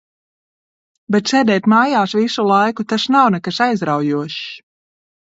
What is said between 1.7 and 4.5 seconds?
mājās visu laiku, tas nav nekas aizraujošs.